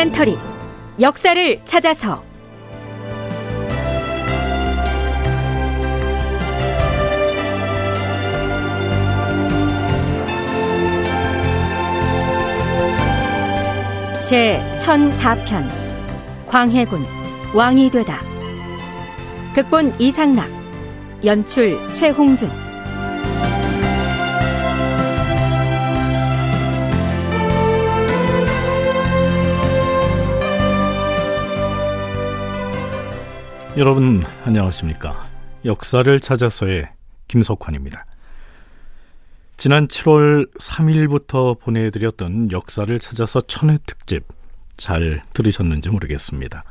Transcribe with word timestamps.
다큐멘터리. 0.00 0.38
역사를 0.98 1.64
찾아서. 1.64 2.22
제 14.26 14.62
1004편. 14.80 15.68
광해군. 16.46 17.04
왕이 17.54 17.90
되다. 17.90 18.20
극본 19.54 19.96
이상락. 19.98 20.48
연출 21.24 21.78
최홍준 21.92 22.48
여러분 33.80 34.22
안녕하십니까? 34.44 35.26
역사를 35.64 36.20
찾아서의 36.20 36.90
김석환입니다. 37.28 38.04
지난 39.56 39.88
7월 39.88 40.52
3일부터 40.58 41.58
보내드렸던 41.58 42.52
역사를 42.52 42.98
찾아서 42.98 43.40
천회 43.40 43.78
특집 43.86 44.24
잘 44.76 45.22
들으셨는지 45.32 45.88
모르겠습니다. 45.88 46.62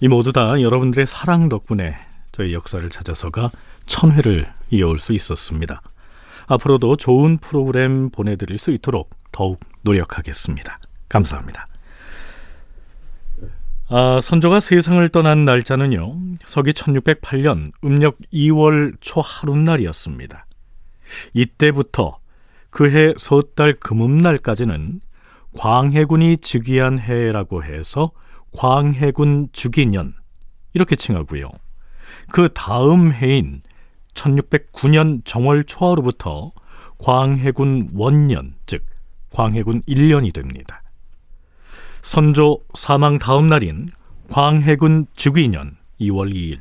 이 0.00 0.08
모두 0.08 0.32
다 0.32 0.60
여러분들의 0.60 1.06
사랑 1.06 1.48
덕분에 1.48 1.94
저희 2.32 2.52
역사를 2.52 2.90
찾아서가 2.90 3.52
천회를 3.86 4.46
이어올 4.70 4.98
수 4.98 5.12
있었습니다. 5.12 5.82
앞으로도 6.48 6.96
좋은 6.96 7.38
프로그램 7.38 8.10
보내드릴 8.10 8.58
수 8.58 8.72
있도록 8.72 9.10
더욱 9.30 9.60
노력하겠습니다. 9.82 10.80
감사합니다. 11.08 11.69
아, 13.92 14.20
선조가 14.20 14.60
세상을 14.60 15.08
떠난 15.08 15.44
날짜는요, 15.44 16.16
서기 16.44 16.70
1608년 16.70 17.72
음력 17.82 18.18
2월 18.32 18.94
초 19.00 19.20
하룻날이었습니다. 19.20 20.46
이때부터 21.34 22.20
그해 22.70 23.14
섣달 23.18 23.72
금음날까지는 23.72 25.00
광해군이 25.58 26.36
즉위한 26.36 27.00
해라고 27.00 27.64
해서 27.64 28.12
광해군 28.56 29.48
주기년 29.50 30.14
이렇게 30.72 30.94
칭하고요. 30.94 31.50
그 32.30 32.48
다음 32.54 33.12
해인 33.12 33.62
1609년 34.14 35.22
정월 35.24 35.64
초하루부터 35.64 36.52
광해군 36.98 37.88
원년, 37.96 38.54
즉 38.66 38.84
광해군 39.32 39.82
1년이 39.82 40.32
됩니다. 40.32 40.79
선조 42.02 42.60
사망 42.74 43.18
다음 43.18 43.48
날인 43.48 43.90
광해군 44.30 45.06
주기년 45.14 45.76
2월 46.00 46.32
2일. 46.32 46.60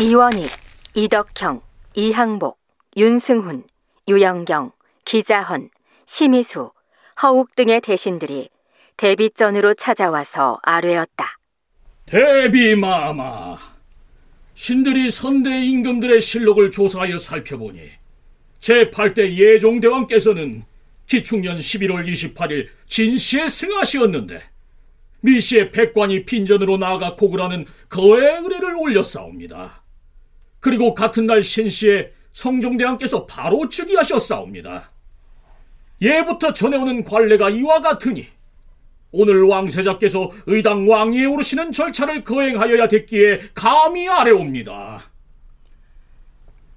이원익, 0.00 0.50
이덕형, 0.94 1.60
이항복, 1.94 2.58
윤승훈, 2.96 3.64
유영경, 4.08 4.72
기자헌, 5.04 5.70
심희수, 6.06 6.72
허욱 7.22 7.54
등의 7.54 7.80
대신들이 7.80 8.48
대비전으로 8.96 9.74
찾아와서 9.74 10.58
아뢰었다. 10.62 11.38
대비마마, 12.06 13.56
신들이 14.54 15.10
선대 15.10 15.64
임금들의 15.64 16.20
실록을 16.20 16.70
조사하여 16.70 17.18
살펴보니 17.18 17.90
제8대 18.62 19.36
예종대왕께서는 19.36 20.60
기축년 21.06 21.58
11월 21.58 22.10
28일 22.10 22.68
진시에 22.86 23.48
승하시었는데 23.48 24.40
미시의 25.20 25.70
백관이 25.72 26.24
빈전으로 26.24 26.78
나아가 26.78 27.14
고구라는 27.14 27.66
거의 27.88 28.24
의뢰를 28.40 28.76
올렸사옵니다. 28.76 29.82
그리고 30.60 30.94
같은 30.94 31.26
날 31.26 31.42
신시에 31.42 32.12
성종대왕께서 32.32 33.26
바로 33.26 33.68
즉위하셨사옵니다. 33.68 34.90
예부터 36.00 36.52
전해오는 36.52 37.04
관례가 37.04 37.50
이와 37.50 37.80
같으니 37.80 38.26
오늘 39.10 39.44
왕세자께서 39.44 40.30
의당 40.46 40.88
왕위에 40.88 41.26
오르시는 41.26 41.72
절차를 41.72 42.24
거행하여야 42.24 42.88
됐기에 42.88 43.40
감히 43.54 44.08
아래옵니다. 44.08 45.02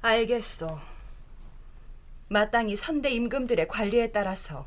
알겠소. 0.02 0.68
마땅히 2.28 2.76
선대 2.76 3.12
임금들의 3.12 3.68
관리에 3.68 4.12
따라서 4.12 4.66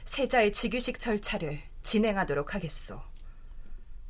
세자의 0.00 0.52
즉위식 0.52 0.98
절차를 0.98 1.58
진행하도록 1.82 2.54
하겠소. 2.54 3.00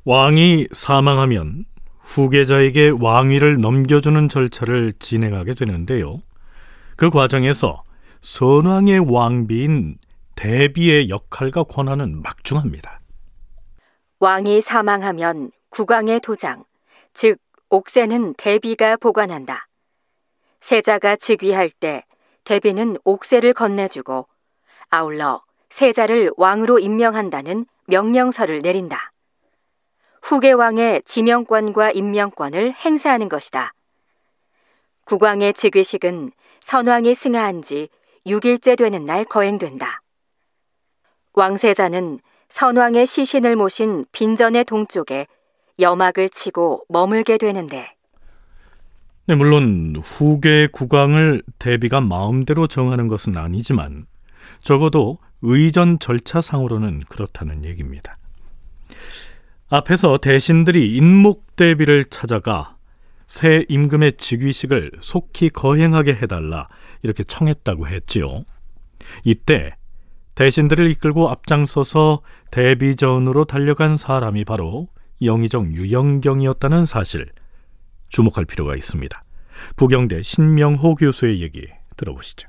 왕이 0.05 0.67
사망하면 0.71 1.65
후계자에게 1.99 2.93
왕위를 2.99 3.59
넘겨주는 3.59 4.29
절차를 4.29 4.93
진행하게 4.93 5.53
되는데요. 5.53 6.21
그 6.95 7.09
과정에서 7.09 7.83
선왕의 8.21 9.11
왕비인 9.11 9.97
대비의 10.35 11.09
역할과 11.09 11.63
권한은 11.63 12.21
막중합니다. 12.21 12.99
왕이 14.19 14.61
사망하면 14.61 15.51
국왕의 15.69 16.21
도장, 16.21 16.63
즉 17.13 17.37
옥새는 17.69 18.33
대비가 18.35 18.95
보관한다. 18.97 19.67
세자가 20.61 21.17
즉위할 21.17 21.69
때 21.69 22.03
대비는 22.47 22.97
옥새를 23.03 23.51
건네주고 23.51 24.25
아울러 24.89 25.43
세자를 25.69 26.31
왕으로 26.37 26.79
임명한다는 26.79 27.65
명령서를 27.87 28.61
내린다. 28.61 29.11
후계 30.21 30.53
왕의 30.53 31.01
지명권과 31.03 31.91
임명권을 31.91 32.73
행사하는 32.73 33.27
것이다. 33.27 33.73
국왕의 35.03 35.55
즉위식은 35.55 36.31
선왕이 36.61 37.15
승하한 37.15 37.63
지 37.63 37.89
6일째 38.25 38.77
되는 38.77 39.05
날 39.05 39.25
거행된다. 39.25 40.01
왕세자는 41.33 42.21
선왕의 42.47 43.07
시신을 43.07 43.57
모신 43.57 44.05
빈전의 44.13 44.63
동쪽에 44.63 45.27
여막을 45.81 46.29
치고 46.29 46.85
머물게 46.87 47.39
되는데 47.39 47.96
네, 49.29 49.35
물론 49.35 49.93
후계 50.01 50.67
국왕을 50.71 51.43
대비가 51.59 51.99
마음대로 51.99 52.65
정하는 52.65 53.09
것은 53.09 53.35
아니지만 53.35 54.05
적어도 54.63 55.17
의전 55.41 55.99
절차상으로는 55.99 57.01
그렇다는 57.09 57.65
얘기입니다. 57.65 58.17
앞에서 59.67 60.17
대신들이 60.17 60.95
인목 60.95 61.57
대비를 61.57 62.05
찾아가 62.05 62.77
새 63.27 63.65
임금의 63.67 64.13
즉위식을 64.13 64.93
속히 65.01 65.49
거행하게 65.49 66.13
해달라 66.13 66.69
이렇게 67.01 67.25
청했다고 67.25 67.85
했지요. 67.89 68.45
이때 69.25 69.75
대신들을 70.35 70.89
이끌고 70.91 71.27
앞장서서 71.27 72.21
대비전으로 72.51 73.43
달려간 73.43 73.97
사람이 73.97 74.45
바로 74.45 74.87
영의정 75.21 75.73
유영경이었다는 75.73 76.85
사실 76.85 77.27
주목할 78.09 78.45
필요가 78.45 78.73
있습니다. 78.75 79.23
부경대 79.75 80.21
신명호 80.21 80.95
교수의 80.95 81.41
얘기 81.41 81.67
들어보시죠. 81.95 82.47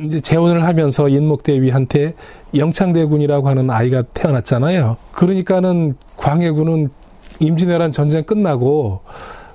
이제 0.00 0.20
재혼을 0.20 0.64
하면서 0.64 1.08
인목대위한테 1.08 2.14
영창대군이라고 2.54 3.48
하는 3.48 3.70
아이가 3.70 4.02
태어났잖아요. 4.02 4.96
그러니까는 5.12 5.96
광해군은 6.16 6.90
임진왜란 7.38 7.92
전쟁 7.92 8.24
끝나고 8.24 9.02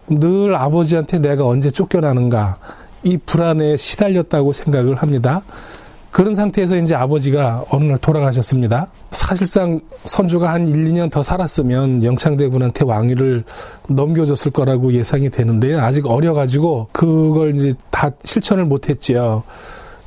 늘 0.07 0.55
아버지한테 0.55 1.19
내가 1.19 1.47
언제 1.47 1.71
쫓겨나는가 1.71 2.59
이 3.03 3.17
불안에 3.17 3.77
시달렸다고 3.77 4.53
생각을 4.53 4.95
합니다. 4.95 5.41
그런 6.15 6.33
상태에서 6.33 6.77
이제 6.77 6.95
아버지가 6.95 7.65
어느 7.69 7.83
날 7.83 7.97
돌아가셨습니다. 7.97 8.87
사실상 9.11 9.81
선조가 10.05 10.53
한 10.53 10.65
1, 10.65 10.85
2년 10.85 11.11
더 11.11 11.21
살았으면 11.21 12.05
영창대군한테 12.05 12.85
왕위를 12.85 13.43
넘겨줬을 13.89 14.51
거라고 14.51 14.93
예상이 14.93 15.29
되는데요. 15.29 15.81
아직 15.81 16.05
어려가지고 16.05 16.87
그걸 16.93 17.57
이제 17.57 17.73
다 17.91 18.11
실천을 18.23 18.63
못했지요. 18.63 19.43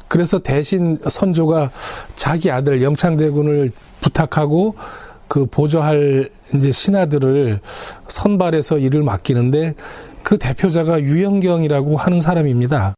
그래서 0.08 0.38
대신 0.38 0.96
선조가 1.06 1.70
자기 2.14 2.50
아들 2.50 2.82
영창대군을 2.82 3.70
부탁하고 4.00 4.76
그 5.28 5.44
보조할 5.44 6.30
이제 6.54 6.72
신하들을 6.72 7.60
선발해서 8.08 8.78
일을 8.78 9.02
맡기는데 9.02 9.74
그 10.22 10.38
대표자가 10.38 11.02
유영경이라고 11.02 11.98
하는 11.98 12.22
사람입니다. 12.22 12.94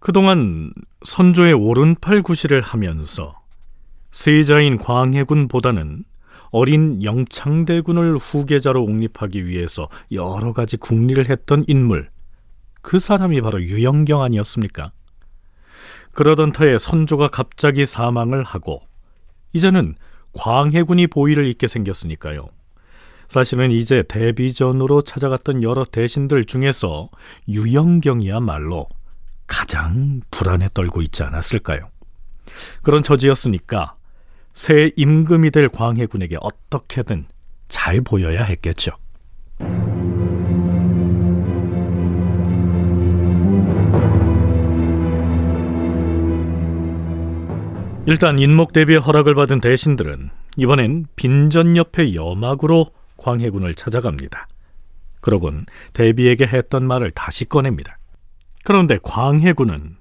그동안 0.00 0.72
선조의 1.04 1.52
오른팔 1.52 2.22
구실을 2.22 2.62
하면서 2.62 3.38
세자인 4.10 4.78
광해군보다는 4.78 6.04
어린 6.50 7.04
영창대군을 7.04 8.16
후계자로 8.16 8.82
옹립하기 8.82 9.46
위해서 9.46 9.86
여러 10.10 10.52
가지 10.52 10.76
국리를 10.76 11.28
했던 11.28 11.64
인물, 11.68 12.10
그 12.82 12.98
사람이 12.98 13.40
바로 13.42 13.62
유영경 13.62 14.22
아니었습니까? 14.22 14.90
그러던 16.12 16.52
터에 16.52 16.78
선조가 16.78 17.28
갑자기 17.28 17.86
사망을 17.86 18.42
하고 18.42 18.80
이제는 19.52 19.94
광해군이 20.32 21.08
보위를 21.08 21.46
잇게 21.46 21.68
생겼으니까요. 21.68 22.48
사실은 23.28 23.70
이제 23.70 24.02
대비전으로 24.08 25.02
찾아갔던 25.02 25.62
여러 25.62 25.84
대신들 25.84 26.46
중에서 26.46 27.10
유영경이야말로 27.48 28.88
가장 29.50 30.20
불안에 30.30 30.68
떨고 30.72 31.02
있지 31.02 31.24
않았을까요? 31.24 31.90
그런 32.82 33.02
처지였으니까 33.02 33.96
새 34.54 34.92
임금이 34.96 35.50
될 35.50 35.68
광해군에게 35.68 36.36
어떻게든 36.40 37.26
잘 37.68 38.00
보여야 38.00 38.44
했겠죠. 38.44 38.92
일단 48.06 48.38
인목 48.38 48.72
대비의 48.72 49.00
허락을 49.00 49.34
받은 49.34 49.60
대신들은 49.60 50.30
이번엔 50.56 51.06
빈전 51.16 51.76
옆의 51.76 52.14
여막으로 52.14 52.86
광해군을 53.16 53.74
찾아갑니다. 53.74 54.48
그러곤 55.20 55.66
대비에게 55.92 56.46
했던 56.46 56.86
말을 56.86 57.10
다시 57.10 57.44
꺼냅니다. 57.44 57.99
그런데 58.64 58.98
광해군은 59.02 59.96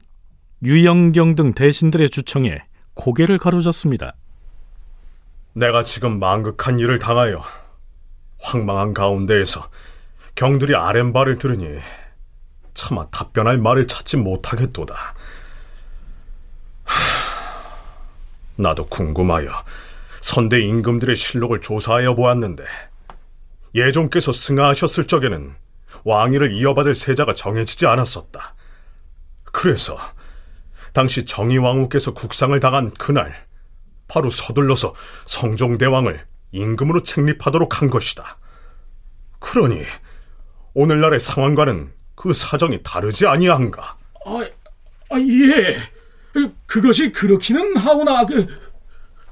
유영경 0.63 1.35
등 1.35 1.53
대신들의 1.53 2.09
주청에 2.09 2.59
고개를 2.93 3.37
가로졌습니다. 3.37 4.13
내가 5.53 5.83
지금 5.83 6.19
망극한 6.19 6.79
일을 6.79 6.99
당하여 6.99 7.43
황망한 8.39 8.93
가운데에서 8.93 9.69
경들이 10.35 10.75
아랫말을 10.75 11.37
들으니 11.37 11.79
차마 12.73 13.03
답변할 13.03 13.57
말을 13.57 13.87
찾지 13.87 14.17
못하겠도다. 14.17 14.95
나도 18.57 18.85
궁금하여 18.87 19.49
선대 20.21 20.59
임금들의 20.61 21.15
실록을 21.15 21.61
조사하여 21.61 22.13
보았는데 22.15 22.63
예종께서 23.75 24.31
승하하셨을 24.31 25.05
적에는 25.05 25.55
왕위를 26.03 26.53
이어받을 26.53 26.95
세자가 26.95 27.33
정해지지 27.33 27.85
않았었다. 27.85 28.55
그래서 29.43 29.97
당시 30.93 31.25
정의왕후께서 31.25 32.13
국상을 32.13 32.57
당한 32.59 32.91
그날 32.91 33.47
바로 34.07 34.29
서둘러서 34.29 34.95
성종대왕을 35.25 36.25
임금으로 36.51 37.03
책립하도록 37.03 37.81
한 37.81 37.89
것이다. 37.89 38.37
그러니 39.39 39.83
오늘날의 40.73 41.19
상황과는 41.19 41.91
그 42.15 42.33
사정이 42.33 42.81
다르지 42.83 43.27
아니한가? 43.27 43.97
아, 44.25 44.49
아 45.09 45.19
예. 45.19 45.77
그것이 46.65 47.11
그렇기는 47.11 47.77
하오나 47.77 48.25
그 48.25 48.47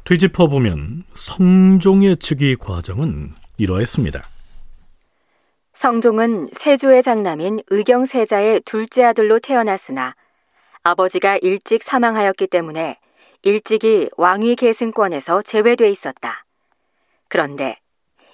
뒤집어 0.03 0.47
보면 0.47 1.03
성종의 1.13 2.17
즉위 2.17 2.55
과정은 2.55 3.33
이러했습니다. 3.57 4.23
성종은 5.77 6.49
세조의 6.53 7.03
장남인 7.03 7.59
의경세자의 7.67 8.61
둘째 8.61 9.03
아들로 9.03 9.37
태어났으나 9.37 10.15
아버지가 10.81 11.37
일찍 11.43 11.83
사망하였기 11.83 12.47
때문에 12.47 12.97
일찍이 13.43 14.09
왕위 14.17 14.55
계승권에서 14.55 15.43
제외돼 15.43 15.87
있었다. 15.91 16.45
그런데 17.27 17.77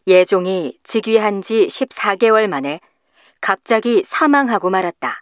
예종이 0.08 0.78
즉위한 0.84 1.42
지 1.42 1.68
14개월 1.68 2.48
만에 2.48 2.80
갑자기 3.42 4.04
사망하고 4.06 4.70
말았다. 4.70 5.22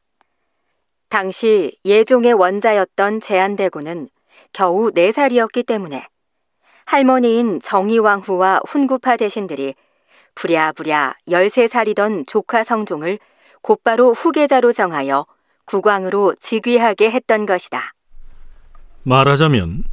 당시 1.09 1.75
예종의 1.85 2.33
원자였던 2.33 3.21
제한대군은 3.21 4.09
겨우 4.53 4.91
4살이었기 4.91 5.65
때문에 5.65 6.05
할머니인 6.85 7.59
정의왕후와 7.59 8.61
훈구파 8.67 9.17
대신들이 9.17 9.73
부랴부랴 10.35 11.15
13살이던 11.27 12.27
조카 12.27 12.63
성종을 12.63 13.19
곧바로 13.61 14.13
후계자로 14.13 14.71
정하여 14.71 15.25
국왕으로 15.65 16.35
즉위하게 16.39 17.11
했던 17.11 17.45
것이다. 17.45 17.93
말하자면 19.03 19.83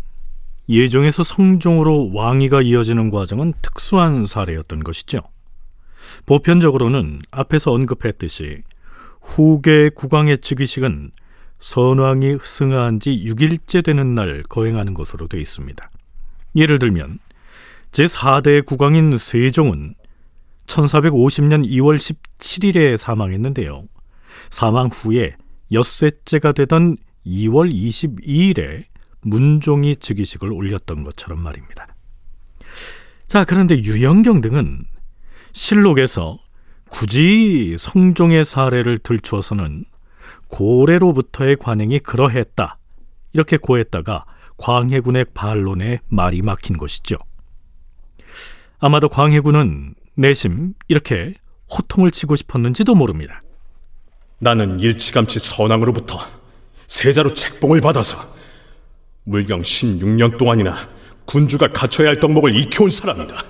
예종에서 0.68 1.22
성종으로 1.22 2.12
왕위가 2.12 2.62
이어지는 2.62 3.10
과정은 3.10 3.54
특수한 3.62 4.26
사례였던 4.26 4.84
것이죠. 4.84 5.20
보편적으로는 6.26 7.20
앞에서 7.30 7.72
언급했듯이 7.72 8.62
후계 9.20 9.90
국왕의 9.90 10.38
즉위식은 10.38 11.10
선왕이 11.58 12.38
승하한 12.42 13.00
지 13.00 13.24
6일째 13.26 13.84
되는 13.84 14.14
날 14.14 14.42
거행하는 14.48 14.94
것으로 14.94 15.26
되어 15.26 15.40
있습니다. 15.40 15.90
예를 16.56 16.78
들면 16.78 17.18
제4대 17.92 18.64
국왕인 18.64 19.16
세종은 19.16 19.94
1450년 20.68 21.66
2월 21.68 21.96
17일에 21.96 22.96
사망했는데요. 22.96 23.84
사망 24.50 24.88
후에 24.88 25.36
엿새째가 25.72 26.52
되던 26.52 26.96
2월 27.26 27.72
22일에 27.72 28.84
문종이 29.22 29.96
즉위식을 29.96 30.52
올렸던 30.52 31.04
것처럼 31.04 31.40
말입니다. 31.40 31.86
자, 33.26 33.44
그런데 33.44 33.76
유영경 33.76 34.40
등은 34.40 34.80
실록에서 35.52 36.38
굳이 36.88 37.76
성종의 37.78 38.44
사례를 38.44 38.98
들추어서는 38.98 39.84
고래로부터의 40.48 41.56
관행이 41.56 41.98
그러했다. 41.98 42.78
이렇게 43.34 43.58
고했다가 43.58 44.24
광해군의 44.56 45.26
반론에 45.34 46.00
말이 46.08 46.40
막힌 46.40 46.78
것이죠. 46.78 47.16
아마도 48.78 49.08
광해군은 49.08 49.94
내심 50.18 50.74
이렇게 50.88 51.34
호통을 51.70 52.10
치고 52.10 52.34
싶었는지도 52.34 52.96
모릅니다. 52.96 53.42
나는 54.40 54.80
일찌감치 54.80 55.38
선왕으로부터 55.38 56.18
세자로 56.88 57.34
책봉을 57.34 57.80
받아서 57.80 58.18
물경 59.24 59.62
16년 59.62 60.36
동안이나 60.36 60.88
군주가 61.24 61.68
갖춰야 61.68 62.08
할 62.08 62.18
덕목을 62.18 62.56
익혀온 62.56 62.90
사람이다. 62.90 63.44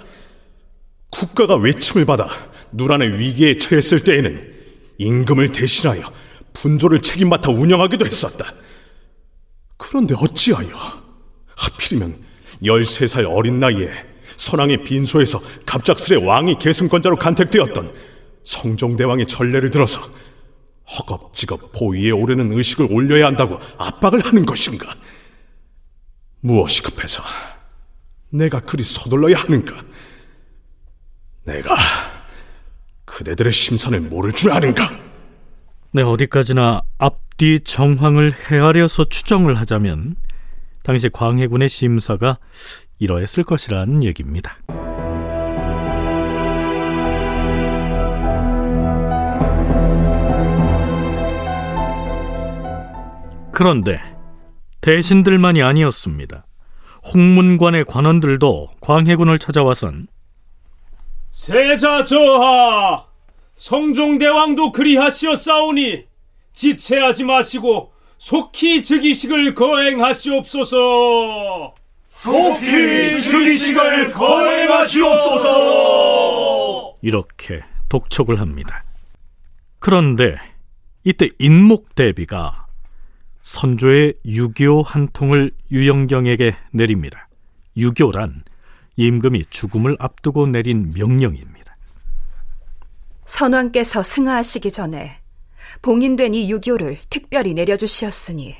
국가가 1.08 1.56
외침을 1.56 2.04
받아 2.04 2.28
누란의 2.72 3.18
위기에 3.18 3.56
처했을 3.56 4.04
때에는 4.04 4.54
임금을 4.98 5.52
대신하여 5.52 6.12
분조를 6.52 7.00
책임맡아 7.00 7.50
운영하기도 7.50 8.04
했었다. 8.04 8.52
그런데 9.78 10.14
어찌하여 10.18 10.68
하필이면 11.56 12.22
13살 12.62 13.26
어린 13.30 13.58
나이에 13.58 13.90
선왕의 14.48 14.84
빈소에서 14.84 15.38
갑작스레 15.66 16.24
왕이 16.24 16.58
계승권자로 16.58 17.16
간택되었던 17.16 17.92
성종대왕의 18.44 19.26
전례를 19.26 19.70
들어서 19.70 20.00
허겁지겁 20.90 21.72
보위에 21.72 22.10
오르는 22.10 22.50
의식을 22.52 22.88
올려야 22.90 23.26
한다고 23.26 23.58
압박을 23.76 24.24
하는 24.24 24.46
것인가? 24.46 24.94
무엇이 26.40 26.82
급해서 26.82 27.22
내가 28.30 28.60
그리 28.60 28.82
서둘러야 28.82 29.36
하는가? 29.36 29.82
내가 31.44 31.74
그대들의 33.04 33.52
심산을 33.52 34.00
모를 34.00 34.32
줄 34.32 34.50
아는가? 34.50 34.90
네, 35.92 36.02
어디까지나 36.02 36.82
앞뒤 36.96 37.60
정황을 37.64 38.32
헤아려서 38.32 39.04
추정을 39.10 39.56
하자면 39.56 40.16
당시 40.84 41.10
광해군의 41.10 41.68
심사가 41.68 42.38
이러했을 42.98 43.44
것이라는 43.44 44.04
얘기입니다. 44.04 44.58
그런데 53.52 53.98
대신들만이 54.80 55.62
아니었습니다. 55.62 56.46
홍문관의 57.12 57.84
관원들도 57.84 58.68
광해군을 58.80 59.38
찾아와선 59.38 60.06
세자 61.30 62.04
저하 62.04 63.06
성종대왕도 63.54 64.72
그리하시었사오니 64.72 66.04
지체하지 66.54 67.24
마시고 67.24 67.92
속히 68.18 68.82
즉위식을 68.82 69.54
거행하시옵소서 69.54 70.78
속히 72.18 73.20
즉위식을 73.20 74.10
거행하시옵소서 74.10 75.48
이렇게 77.00 77.62
독촉을 77.88 78.40
합니다. 78.40 78.82
그런데 79.78 80.34
이때 81.04 81.28
인목대비가 81.38 82.66
선조의 83.38 84.14
유교 84.26 84.82
한 84.82 85.06
통을 85.12 85.52
유영경에게 85.70 86.56
내립니다. 86.72 87.28
유교란 87.76 88.42
임금이 88.96 89.44
죽음을 89.48 89.96
앞두고 90.00 90.48
내린 90.48 90.90
명령입니다. 90.90 91.76
선왕께서 93.26 94.02
승하하시기 94.02 94.72
전에 94.72 95.20
봉인된 95.82 96.34
이 96.34 96.50
유교를 96.50 96.98
특별히 97.10 97.54
내려주시었으니 97.54 98.56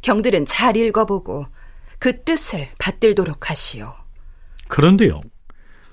경들은 0.00 0.46
잘 0.46 0.74
읽어보고 0.78 1.57
그 1.98 2.22
뜻을 2.22 2.68
받들도록 2.78 3.50
하시오. 3.50 3.94
그런데요, 4.68 5.20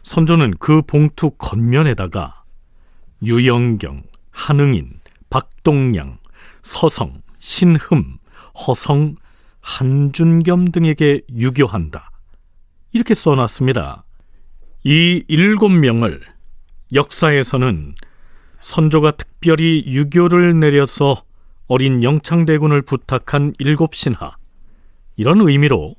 선조는 0.04 0.56
그 0.60 0.82
봉투 0.84 1.32
겉면에다가 1.32 2.44
유영경, 3.24 4.04
한응인, 4.32 4.92
박동량, 5.30 6.20
서성, 6.62 7.22
신흠, 7.40 8.18
허성, 8.68 9.16
한준겸 9.62 10.72
등에게 10.72 11.22
유교한다. 11.32 12.12
이렇게 12.92 13.16
써놨습니다. 13.16 14.06
이 14.84 15.24
일곱 15.28 15.70
명을 15.70 16.22
역사에서는 16.94 17.96
선조가 18.60 19.12
특별히 19.12 19.84
유교를 19.88 20.60
내려서 20.60 21.24
어린 21.68 22.04
영창대군을 22.04 22.84
부탁한 22.84 23.54
일곱 23.58 23.96
신하 23.96 24.36
이런 25.16 25.42
의미로 25.42 25.96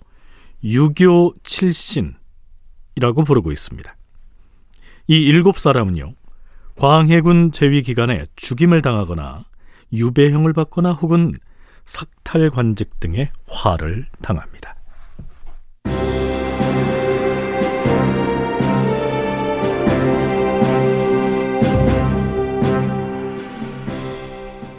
유교 0.62 1.34
칠신이라고 1.42 3.24
부르고 3.24 3.52
있습니다. 3.52 3.96
이 5.08 5.14
일곱 5.22 5.58
사람은요 5.58 6.14
광해군 6.76 7.52
재위 7.52 7.82
기간에 7.82 8.26
죽임을 8.36 8.82
당하거나 8.82 9.44
유배형을 9.92 10.52
받거나 10.52 10.92
혹은 10.92 11.34
삭탈 11.84 12.50
관직 12.50 12.98
등의 13.00 13.28
화를 13.48 14.06
당합니다. 14.20 14.74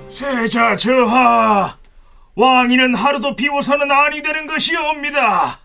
세자 0.10 0.76
저하 0.76 1.78
왕위는 2.38 2.94
하루도 2.94 3.36
비워서는 3.36 3.90
아니 3.90 4.22
되는 4.22 4.46
것이옵니다. 4.46 5.60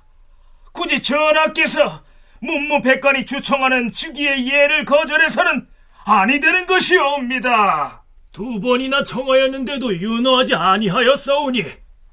굳이 0.72 1.02
전하께서 1.02 2.02
문무백관이 2.40 3.26
주청하는 3.26 3.92
즉위의 3.92 4.46
예를 4.46 4.86
거절해서는 4.86 5.68
아니 6.06 6.40
되는 6.40 6.64
것이옵니다. 6.64 8.04
두 8.32 8.58
번이나 8.58 9.04
청하였는데도 9.04 9.98
윤허하지 9.98 10.54
아니하였사오니 10.54 11.62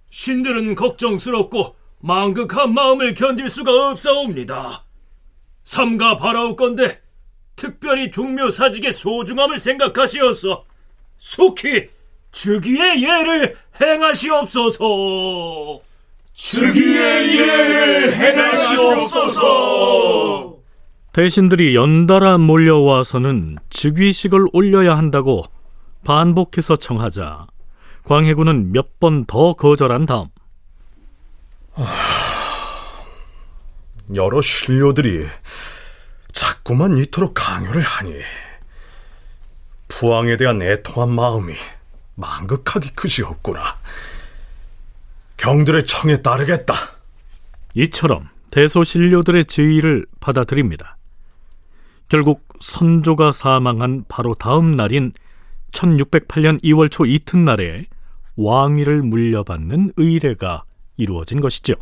신들은 0.09 0.75
걱정스럽고 0.75 1.77
망극한 1.99 2.73
마음을 2.73 3.13
견딜 3.13 3.47
수가 3.47 3.71
없사옵니다. 3.91 4.83
삼가 5.63 6.17
바라옵건대 6.17 6.99
특별히 7.55 8.11
종묘 8.11 8.49
사직의 8.49 8.91
소중함을 8.91 9.57
생각하시어서 9.57 10.65
속히 11.17 11.89
즉위의 12.31 13.03
예를 13.03 13.55
행하시옵소서. 13.81 14.85
즉위의 16.33 17.37
예를 17.37 18.13
행하시옵소서. 18.15 19.49
대신들이 21.11 21.75
연달아 21.75 22.37
몰려와서는 22.37 23.57
즉위식을 23.69 24.45
올려야 24.53 24.95
한다고 24.97 25.43
반복해서 26.05 26.75
청하자 26.77 27.47
광해군은 28.05 28.71
몇 28.71 28.99
번 28.99 29.25
더 29.25 29.53
거절한 29.53 30.05
다음 30.05 30.27
여러 34.15 34.39
신료들이 34.41 35.25
자꾸만 36.31 36.97
이토록 36.97 37.33
강요를 37.33 37.81
하니 37.81 38.13
부왕에 39.87 40.37
대한 40.37 40.61
애통한 40.61 41.09
마음이 41.09 41.53
망극하기 42.19 42.91
그지없구나. 42.95 43.61
경들의 45.37 45.85
청에 45.85 46.21
따르겠다. 46.21 46.73
이처럼 47.75 48.27
대소신료들의 48.51 49.45
제의를 49.45 50.05
받아들입니다. 50.19 50.97
결국 52.09 52.47
선조가 52.59 53.31
사망한 53.31 54.05
바로 54.09 54.33
다음 54.33 54.71
날인 54.71 55.13
1608년 55.71 56.61
2월 56.63 56.91
초 56.91 57.05
이튿날에 57.05 57.85
왕위를 58.35 59.03
물려받는 59.03 59.93
의례가 59.95 60.63
이루어진 60.97 61.39
것이죠. 61.39 61.75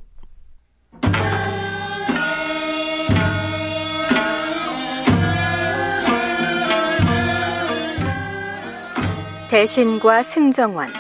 대신과 9.50 10.24
승정원 10.24 10.92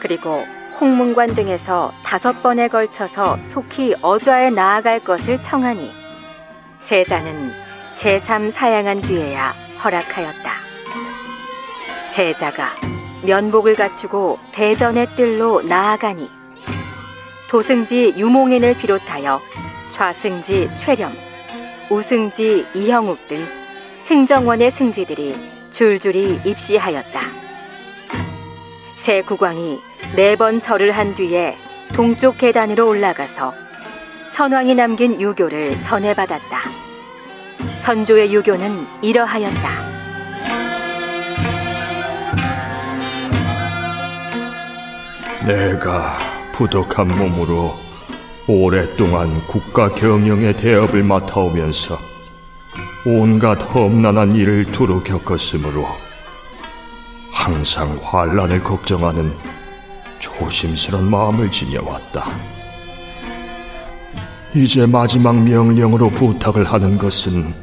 그리고 0.00 0.44
홍문관 0.78 1.34
등에서 1.34 1.92
다섯 2.04 2.42
번에 2.42 2.68
걸쳐서 2.68 3.38
속히 3.42 3.94
어좌에 4.02 4.50
나아갈 4.50 5.00
것을 5.00 5.40
청하니 5.40 5.90
세자는 6.80 7.50
제3 7.94 8.50
사양한 8.50 9.00
뒤에야 9.00 9.54
허락하였다. 9.82 10.52
세자가 12.04 12.74
면복을 13.22 13.74
갖추고 13.74 14.38
대전의 14.52 15.06
뜰로 15.16 15.62
나아가니 15.62 16.30
도승지 17.48 18.14
유몽인을 18.16 18.76
비롯하여 18.76 19.40
좌승지 19.90 20.70
최렴, 20.76 21.10
우승지 21.90 22.66
이형욱 22.74 23.26
등 23.26 23.46
승정원의 23.96 24.70
승지들이 24.70 25.36
줄줄이 25.70 26.38
입시하였다. 26.44 27.37
새 29.08 29.22
국왕이 29.22 29.80
네 30.16 30.36
번 30.36 30.60
절을 30.60 30.90
한 30.90 31.14
뒤에 31.14 31.56
동쪽 31.94 32.36
계단으로 32.36 32.86
올라가서 32.86 33.54
선왕이 34.28 34.74
남긴 34.74 35.18
유교를 35.18 35.80
전해받았다. 35.80 36.58
선조의 37.78 38.34
유교는 38.34 38.86
이러하였다. 39.00 39.70
내가 45.46 46.18
부덕한 46.52 47.08
몸으로 47.08 47.72
오랫동안 48.46 49.40
국가 49.46 49.88
경영의 49.88 50.58
대업을 50.58 51.02
맡아오면서 51.02 51.98
온갖 53.06 53.54
험난한 53.74 54.32
일을 54.32 54.66
두루 54.66 55.02
겪었으므로 55.02 55.86
항상 57.48 57.98
환란을 58.02 58.62
걱정하는 58.62 59.32
조심스런 60.18 61.08
마음을 61.08 61.50
지녀왔다. 61.50 62.26
이제 64.54 64.84
마지막 64.84 65.34
명령으로 65.34 66.10
부탁을 66.10 66.70
하는 66.70 66.98
것은 66.98 67.54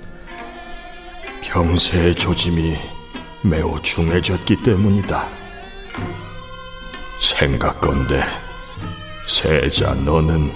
병세의 1.43 2.15
조짐이 2.15 2.75
매우 3.43 3.79
중해졌기 3.79 4.63
때문이다. 4.63 5.27
생각건대 7.21 8.23
세자 9.27 9.93
너는 9.93 10.51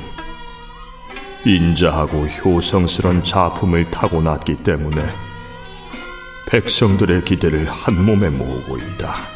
인자하고 1.46 2.26
효성스런 2.26 3.24
작품을 3.24 3.92
타고났기 3.92 4.64
때문에 4.64 5.29
백성들의 6.50 7.26
기대를 7.26 7.70
한 7.70 8.04
몸에 8.04 8.30
모으고 8.30 8.78
있다. 8.78 9.28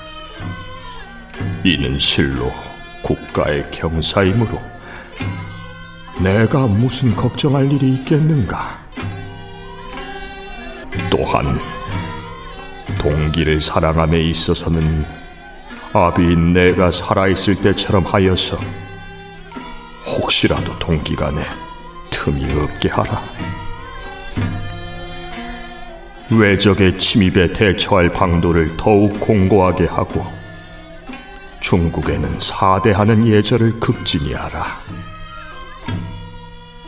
이는 1.64 2.00
실로 2.00 2.52
국가의 3.04 3.70
경사이므로 3.70 4.60
내가 6.20 6.66
무슨 6.66 7.16
걱정할 7.16 7.72
일이 7.72 7.94
있겠는가? 7.94 8.84
또한 11.12 11.60
동기를 12.98 13.62
사랑함에 13.62 14.20
있어서는 14.20 15.06
아비인 15.94 16.54
내가 16.54 16.90
살아있을 16.90 17.62
때처럼 17.62 18.06
하여서 18.06 18.58
혹시라도 20.08 20.78
동기간에 20.80 21.44
틈이 22.10 22.60
없게 22.60 22.90
하라. 22.90 23.43
외적의 26.38 27.00
침입에 27.00 27.54
대처할 27.54 28.10
방도를 28.10 28.76
더욱 28.78 29.20
공고하게 29.20 29.86
하고 29.86 30.26
중국에는 31.62 32.40
사대하는 32.40 33.26
예절을 33.26 33.80
극진히 33.80 34.34
하라. 34.34 34.66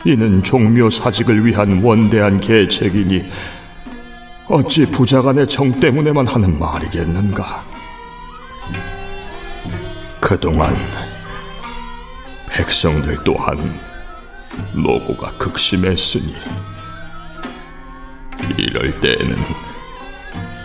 이는 0.04 0.42
종묘 0.42 0.90
사직을 0.90 1.44
위한 1.44 1.82
원대한 1.82 2.38
계책이니 2.38 3.28
어찌 4.48 4.86
부자간의 4.86 5.48
정 5.48 5.80
때문에만 5.80 6.26
하는 6.26 6.58
말이겠는가? 6.58 7.64
그동안 10.20 10.76
백성들 12.48 13.16
또한 13.24 13.78
노고가 14.72 15.32
극심했으니 15.32 16.34
이럴 18.58 18.98
때에는 19.00 19.36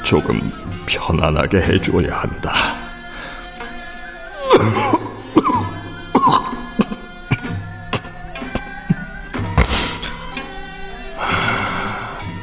조금 0.04 0.52
편안하게 0.86 1.62
해줘야 1.62 2.22
한다. 2.22 2.54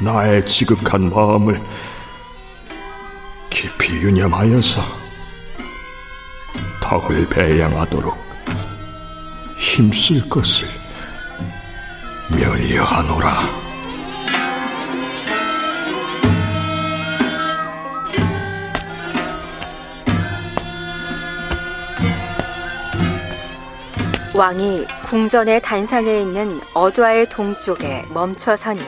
나의 0.01 0.45
지극한 0.45 1.09
마음을 1.09 1.61
깊이 3.49 3.93
유념하여서 3.93 4.81
덕을 6.81 7.27
배양하도록 7.27 8.17
힘쓸 9.57 10.27
것을 10.29 10.67
멸려하노라. 12.29 13.58
왕이 24.39 24.87
궁전의 25.05 25.61
단상에 25.61 26.21
있는 26.21 26.61
어좌의 26.73 27.27
동쪽에 27.27 28.05
멈춰 28.13 28.55
서니 28.55 28.79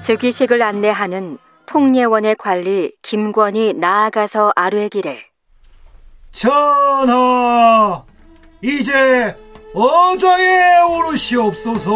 즉위식을 0.00 0.60
안내하는 0.60 1.38
통례원의 1.66 2.34
관리 2.34 2.90
김권이 3.02 3.74
나아가서 3.74 4.52
아뢰기를 4.56 5.16
전하 6.32 8.02
이제 8.64 9.36
어좌에 9.76 10.82
오르시옵소서. 10.90 11.92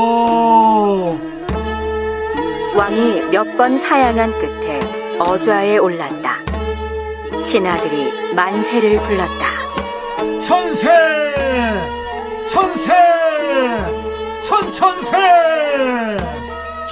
왕이 2.77 3.23
몇 3.33 3.57
번 3.57 3.77
사양한 3.77 4.31
끝에 4.31 4.81
어좌에 5.19 5.79
올랐다. 5.79 6.37
신하들이 7.43 8.35
만세를 8.37 8.99
불렀다. 9.03 10.41
천세 10.41 10.87
천세! 12.53 12.93
천천세! 14.47 16.17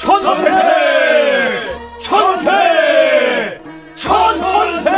천천세! 0.00 1.64
천세! 2.00 3.60
천천세! 3.94 4.90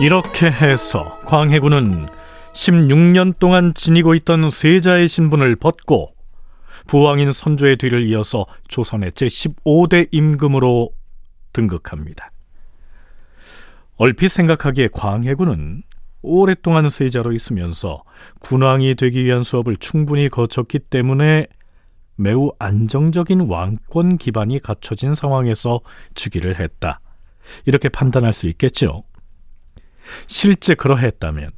이렇게 0.00 0.50
해서 0.50 1.18
광해군은 1.26 2.06
16년 2.52 3.38
동안 3.38 3.74
지니고 3.74 4.14
있던 4.14 4.50
세자의 4.50 5.08
신분을 5.08 5.56
벗고 5.56 6.14
부왕인 6.86 7.32
선조의 7.32 7.76
뒤를 7.76 8.06
이어서 8.06 8.46
조선의 8.68 9.10
제15대 9.12 10.08
임금으로 10.12 10.90
등극합니다. 11.52 12.30
얼핏 13.96 14.28
생각하기에 14.28 14.88
광해군은 14.92 15.82
오랫동안 16.22 16.88
세자로 16.88 17.32
있으면서 17.32 18.02
군왕이 18.40 18.94
되기 18.96 19.24
위한 19.24 19.42
수업을 19.42 19.76
충분히 19.76 20.28
거쳤기 20.28 20.80
때문에 20.80 21.46
매우 22.16 22.50
안정적인 22.58 23.42
왕권 23.48 24.18
기반이 24.18 24.58
갖춰진 24.58 25.14
상황에서 25.14 25.80
즉위를 26.14 26.58
했다. 26.58 27.00
이렇게 27.64 27.88
판단할 27.88 28.32
수 28.32 28.48
있겠죠. 28.48 29.04
실제 30.26 30.74
그러했다면 30.74 31.48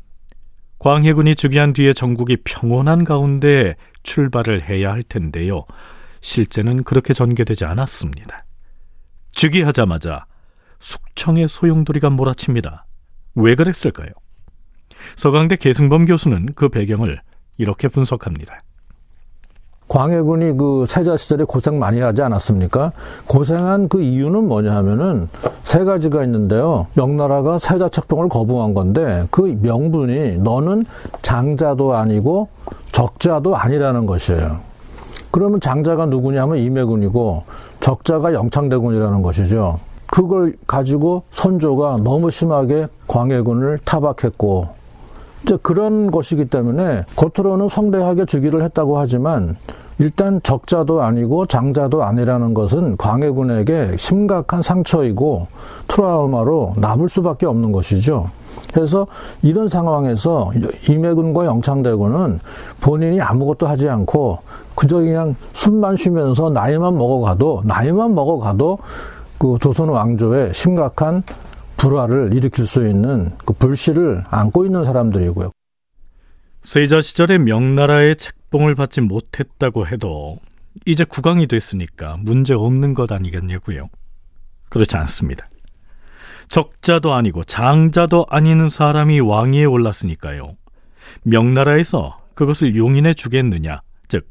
광해군이 0.79 1.35
즉위한 1.35 1.73
뒤에 1.73 1.93
전국이 1.93 2.37
평온한 2.45 3.05
가운데 3.05 3.75
출발을 4.03 4.69
해야 4.69 4.93
할 4.93 5.03
텐데요. 5.03 5.65
실제는 6.21 6.85
그렇게 6.85 7.15
전개되지 7.15 7.65
않았습니다. 7.65 8.45
즉위하자마자 9.33 10.27
숙청의 10.81 11.49
소용돌이가 11.49 12.11
몰아칩니다. 12.11 12.85
왜 13.35 13.55
그랬을까요? 13.55 14.09
서강대 15.17 15.57
계승범 15.57 16.07
교수는 16.07 16.47
그 16.55 16.69
배경을 16.69 17.21
이렇게 17.57 17.89
분석합니다. 17.89 18.59
광해군이 19.89 20.59
그 20.59 20.85
세자 20.87 21.17
시절에 21.17 21.45
고생 21.45 21.79
많이 21.79 22.01
하지 22.01 22.21
않았습니까? 22.21 22.93
고생한 23.27 23.89
그 23.89 24.03
이유는 24.03 24.47
뭐냐 24.47 24.75
하면은 24.77 25.29
세 25.65 25.83
가지가 25.83 26.25
있는데요. 26.25 26.87
명나라가 26.93 27.59
세자 27.59 27.89
책봉을 27.89 28.29
거부한 28.29 28.75
건데 28.75 29.27
그 29.31 29.59
명분이 29.63 30.39
너는 30.39 30.85
장자도 31.23 31.97
아니고 31.97 32.49
적자도 32.93 33.57
아니라는 33.57 34.05
것이에요. 34.05 34.61
그러면 35.31 35.61
장자가 35.61 36.07
누구냐 36.07 36.43
하면 36.43 36.59
임해군이고 36.59 37.45
적자가 37.81 38.35
영창대군이라는 38.35 39.23
것이죠. 39.23 39.81
그걸 40.11 40.57
가지고 40.67 41.23
선조가 41.31 41.99
너무 41.99 42.31
심하게 42.31 42.89
광해군을 43.07 43.81
타박했고 43.85 44.69
이제 45.43 45.57
그런 45.63 46.11
것이기 46.11 46.47
때문에 46.47 47.05
겉으로는 47.17 47.69
성대하게 47.69 48.27
즉위를 48.27 48.63
했다고 48.65 48.99
하지만 48.99 49.57
일단 50.01 50.41
적자도 50.43 51.03
아니고 51.03 51.47
장자도 51.47 52.03
아니라는 52.03 52.55
것은 52.55 52.97
광해군에게 52.97 53.97
심각한 53.99 54.63
상처이고 54.63 55.49
트라우마로 55.89 56.75
남을 56.77 57.09
수밖에 57.09 57.47
없는 57.47 57.73
것이죠. 57.73 58.31
그래서 58.73 59.07
이런 59.43 59.69
상황에서 59.69 60.51
임해군과 60.89 61.47
영창대군은 61.47 62.41
본인이 62.81 63.21
아무것도 63.21 63.67
하지 63.67 63.89
않고 63.89 64.39
그저 64.75 64.99
그냥 64.99 65.35
숨만 65.53 65.97
쉬면서 65.97 66.51
나이만 66.51 66.97
먹어가도 66.97 67.63
나이만 67.65 68.15
먹어가도 68.15 68.79
그 69.39 69.57
조선 69.61 69.89
왕조에 69.89 70.53
심각한 70.53 71.23
불화를 71.77 72.35
일으킬 72.35 72.67
수 72.67 72.87
있는 72.87 73.33
그 73.45 73.53
불씨를 73.53 74.25
안고 74.29 74.67
있는 74.67 74.85
사람들이고요. 74.85 75.51
세자 76.63 77.01
시절에 77.01 77.39
명나라의 77.39 78.17
책봉을 78.17 78.75
받지 78.75 79.01
못했다고 79.01 79.87
해도 79.87 80.39
이제 80.87 81.05
국왕이 81.05 81.47
됐으니까 81.47 82.17
문제 82.21 82.55
없는 82.55 82.95
것 82.95 83.13
아니겠냐고요. 83.13 83.89
그렇지 84.69 84.97
않습니다. 84.97 85.49
적자도 86.49 87.15
아니고 87.15 87.45
장자도 87.45 88.27
아닌 88.29 88.69
사람이 88.69 89.21
왕위에 89.21 89.65
올랐으니까요. 89.65 90.55
명나라에서 91.23 92.19
그것을 92.35 92.77
용인해 92.77 93.15
주겠느냐, 93.15 93.83
즉 94.09 94.29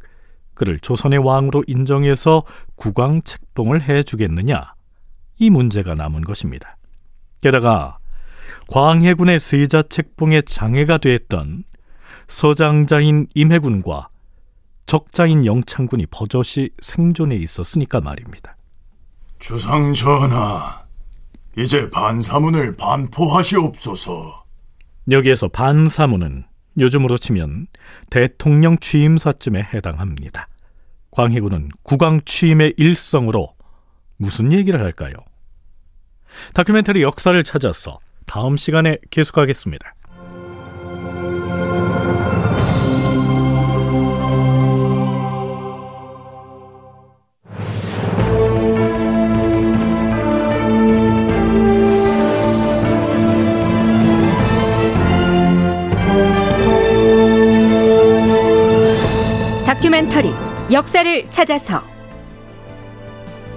그를 0.53 0.79
조선의 0.79 1.19
왕으로 1.19 1.63
인정해서 1.67 2.43
국왕 2.75 3.21
책봉을 3.21 3.83
해 3.83 4.03
주겠느냐, 4.03 4.73
이 5.39 5.49
문제가 5.49 5.93
남은 5.93 6.21
것입니다. 6.21 6.77
게다가 7.41 7.97
광해군의 8.67 9.39
세자 9.39 9.83
책봉에 9.83 10.41
장애가 10.41 10.97
됐던 10.97 11.63
서장자인 12.27 13.27
임해군과 13.33 14.09
적자인 14.85 15.45
영창군이 15.45 16.07
버젓이 16.07 16.71
생존해 16.79 17.35
있었으니까 17.35 17.99
말입니다. 18.01 18.55
주상 19.39 19.93
전하, 19.93 20.81
이제 21.57 21.89
반사문을 21.89 22.75
반포하시옵소서. 22.77 24.45
여기에서 25.11 25.47
반사문은 25.47 26.45
요즘으로 26.79 27.17
치면 27.17 27.67
대통령 28.09 28.77
취임사쯤에 28.77 29.61
해당합니다. 29.73 30.47
광해군은 31.11 31.69
국왕 31.83 32.21
취임의 32.25 32.75
일성으로 32.77 33.56
무슨 34.17 34.51
얘기를 34.51 34.81
할까요? 34.81 35.13
다큐멘터리 36.53 37.01
역사를 37.01 37.41
찾아서 37.43 37.97
다음 38.25 38.57
시간에 38.57 38.97
계속하겠습니다. 39.09 39.93
다큐멘터리 59.65 60.29
역사를 60.71 61.29
찾아서 61.29 61.96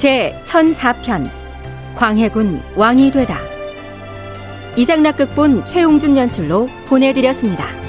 제 0.00 0.34
1004편 0.46 1.28
광해군 1.94 2.62
왕이 2.74 3.10
되다 3.10 3.38
이상락극본 4.74 5.66
최용준 5.66 6.16
연출로 6.16 6.70
보내드렸습니다. 6.86 7.79